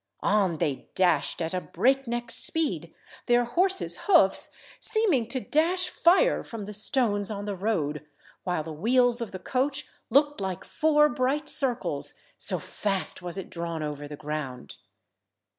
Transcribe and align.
On 0.23 0.57
they 0.57 0.89
dashed 0.95 1.43
at 1.43 1.53
a 1.53 1.61
break–neck 1.61 2.31
speed, 2.31 2.91
their 3.27 3.45
horses' 3.45 3.97
hoofs 4.07 4.49
seeming 4.79 5.27
to 5.27 5.39
dash 5.39 5.89
fire 5.89 6.41
from 6.43 6.65
the 6.65 6.73
stones 6.73 7.29
on 7.29 7.45
the 7.45 7.55
road, 7.55 8.03
while 8.43 8.63
the 8.63 8.73
wheels 8.73 9.21
of 9.21 9.31
the 9.31 9.37
coach 9.37 9.87
looked 10.09 10.41
like 10.41 10.63
four 10.65 11.07
bright 11.07 11.47
circles, 11.47 12.15
so 12.39 12.57
fast 12.57 13.21
was 13.21 13.37
it 13.37 13.51
drawn 13.51 13.83
over 13.83 14.07
the 14.07 14.17
ground. 14.17 14.77